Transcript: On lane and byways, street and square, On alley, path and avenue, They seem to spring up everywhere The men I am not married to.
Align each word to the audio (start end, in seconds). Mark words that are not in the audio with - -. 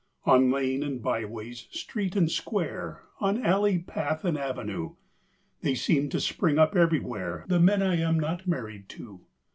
On 0.25 0.49
lane 0.49 0.81
and 0.81 0.99
byways, 0.99 1.67
street 1.69 2.15
and 2.15 2.31
square, 2.31 3.03
On 3.19 3.45
alley, 3.45 3.77
path 3.77 4.25
and 4.25 4.35
avenue, 4.35 4.95
They 5.61 5.75
seem 5.75 6.09
to 6.09 6.19
spring 6.19 6.57
up 6.57 6.75
everywhere 6.75 7.45
The 7.47 7.59
men 7.59 7.83
I 7.83 7.97
am 7.97 8.19
not 8.19 8.47
married 8.47 8.89
to. 8.97 9.21